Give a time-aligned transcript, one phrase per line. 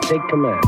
[0.00, 0.62] Take command.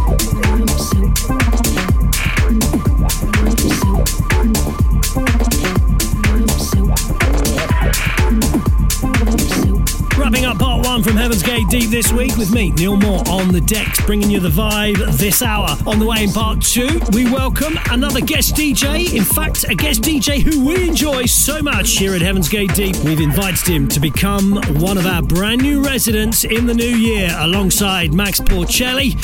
[10.17, 13.53] Wrapping up part one from Heaven's Gate Deep this week with me, Neil Moore, on
[13.53, 15.77] the decks, bringing you the vibe this hour.
[15.87, 19.13] On the way in part two, we welcome another guest DJ.
[19.15, 22.95] In fact, a guest DJ who we enjoy so much here at Heaven's Gate Deep.
[22.99, 27.35] We've invited him to become one of our brand new residents in the new year,
[27.39, 29.15] alongside Max Porcelli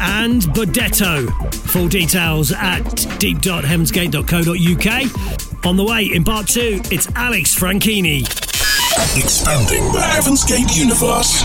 [0.00, 1.30] and Bodetto.
[1.54, 2.82] Full details at
[3.18, 5.49] deep.heavensgate.co.uk.
[5.64, 8.22] On the way in part two, it's Alex Franchini.
[9.16, 11.42] Expanding the Heaven's Gate universe.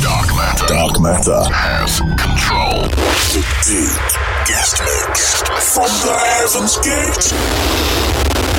[0.00, 0.66] Dark matter.
[0.68, 2.86] Dark matter has control.
[3.34, 3.98] The deep
[4.46, 5.42] guest mix
[5.74, 8.51] from the Heaven's Gate.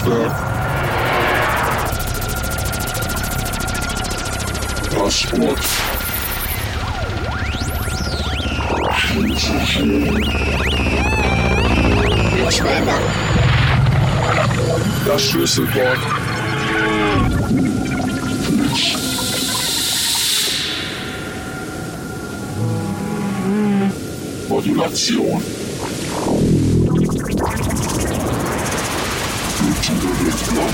[0.00, 0.32] Netzwerk.
[4.94, 5.60] Passwort.
[15.06, 15.98] Das Schlüsselwort.
[24.48, 25.59] Modulation.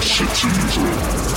[0.09, 1.36] 是精锐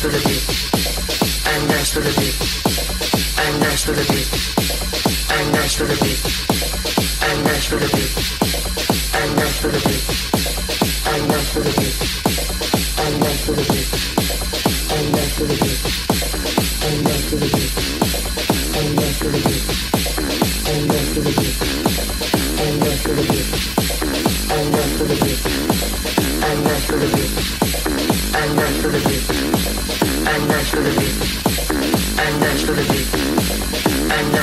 [0.00, 0.44] to the beat.
[1.46, 2.34] And dance to the beat.
[3.38, 4.28] And dance to the beat.
[5.30, 6.20] And dance to the beat.
[7.28, 8.09] And dance to the beat.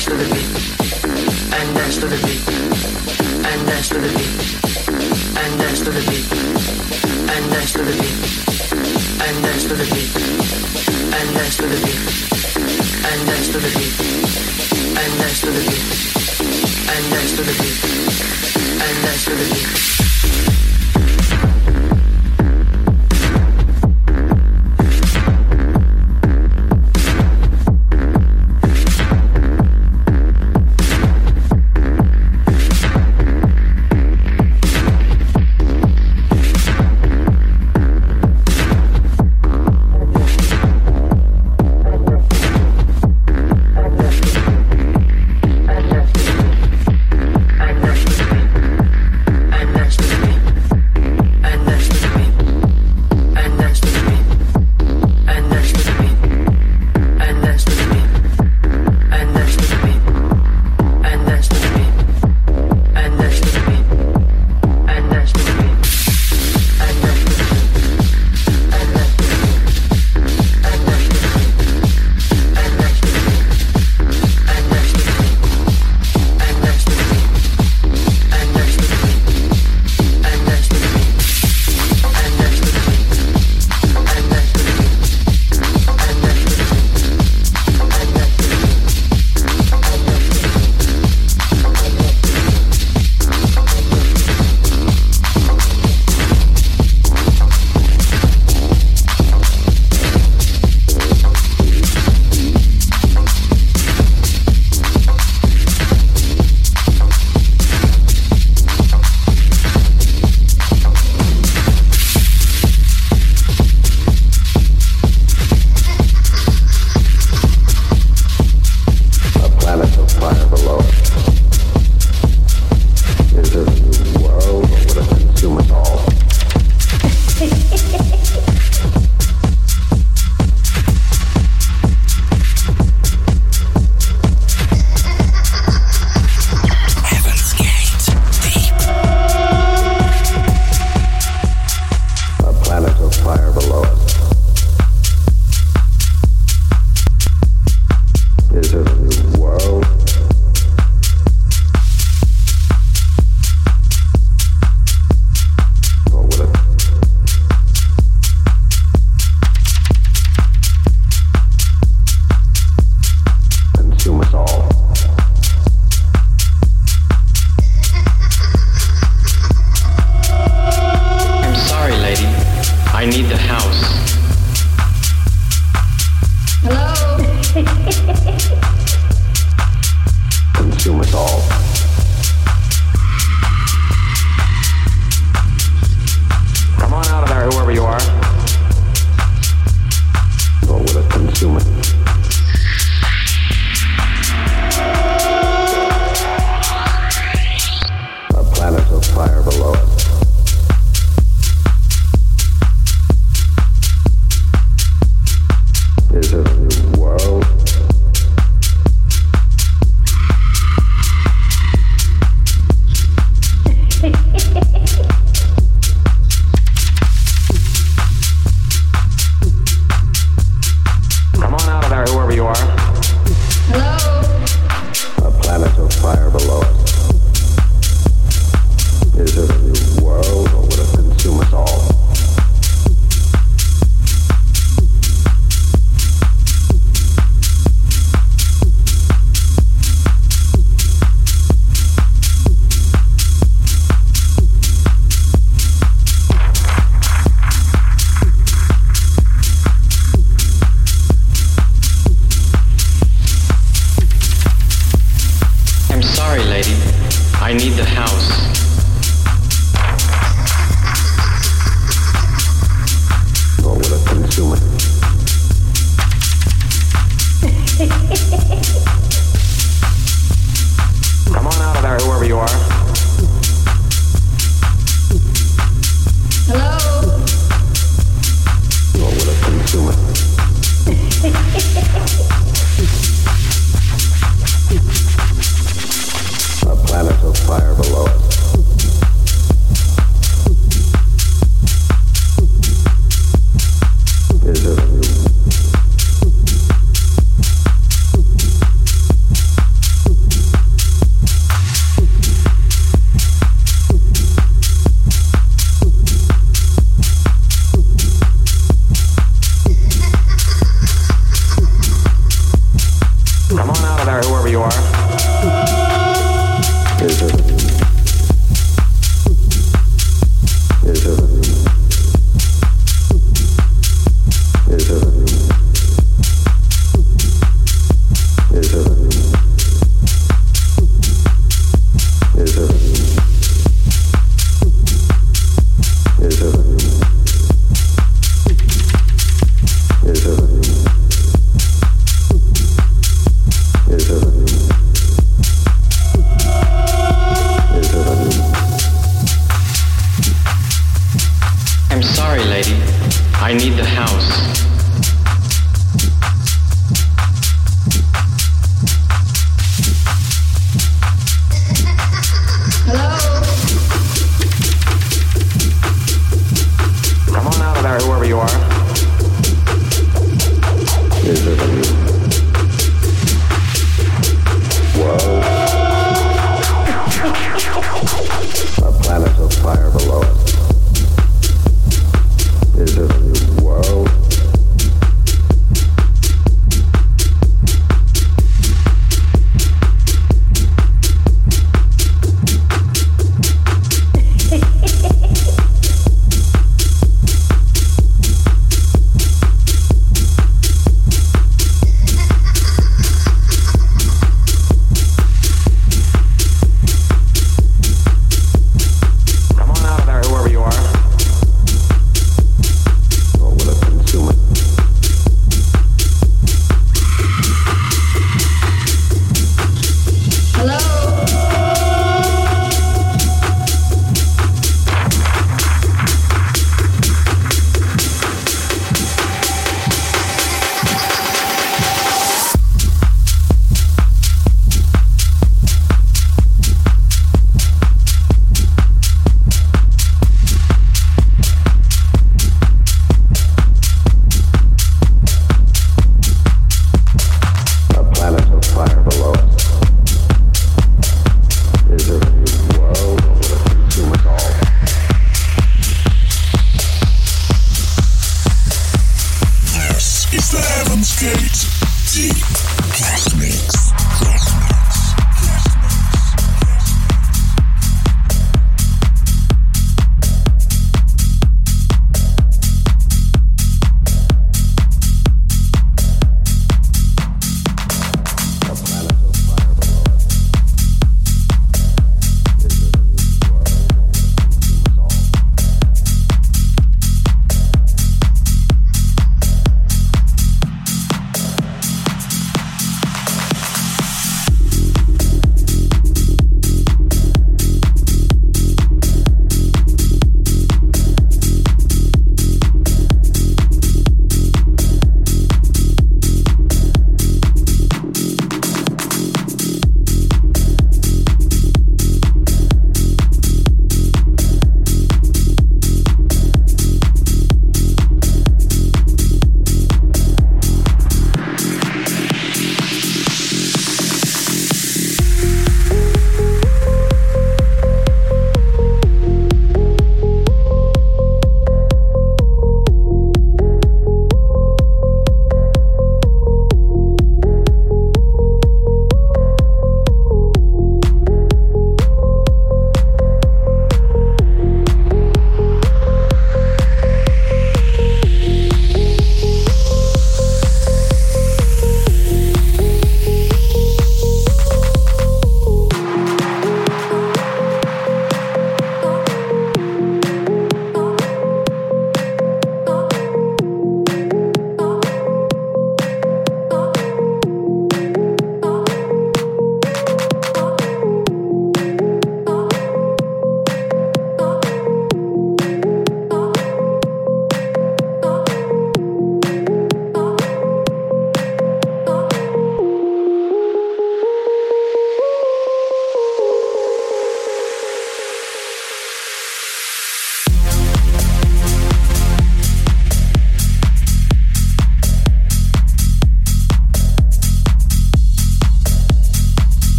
[0.00, 2.48] dance to the beat, and dance to the beat,
[3.46, 4.19] and dance to the beat.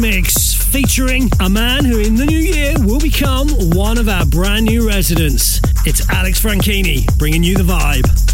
[0.00, 4.64] Mix featuring a man who in the new year will become one of our brand
[4.64, 5.60] new residents.
[5.84, 8.29] It's Alex Franchini bringing you the vibe.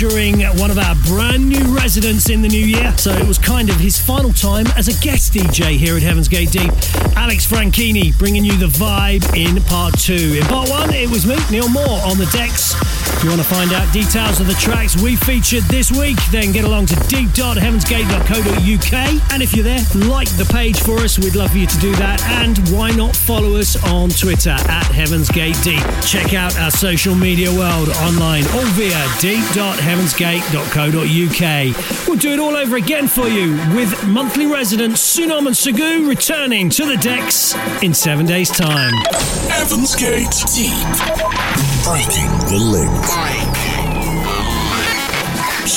[0.00, 2.96] Featuring one of our brand new residents in the new year.
[2.96, 6.26] So it was kind of his final time as a guest DJ here at Heaven's
[6.26, 6.72] Gate Deep.
[7.16, 10.38] Alex Franchini bringing you the vibe in part two.
[10.40, 12.74] In part one, it was me, Neil Moore, on the decks.
[13.20, 16.52] If you want to find out details of the tracks we featured this week, then
[16.52, 18.92] get along to deep.heavensgate.co.uk.
[19.30, 21.18] And if you're there, like the page for us.
[21.18, 22.22] We'd love for you to do that.
[22.40, 25.82] And why not follow us on Twitter at Heaven's Gate Deep.
[26.00, 32.08] Check out our social media world online all via deep.heavensgate.co.uk.
[32.08, 36.70] We'll do it all over again for you with monthly residents Sunom and Sugu returning
[36.70, 38.94] to the decks in seven days' time.
[39.50, 41.29] Heaven's Gate Deep.
[41.84, 42.90] Breaking the link.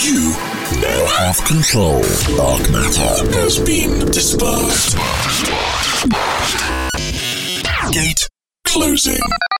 [0.04, 0.36] You
[0.82, 2.02] now have control.
[2.36, 4.98] Dark matter has been dispersed.
[7.92, 8.28] Gate
[8.66, 9.53] closing.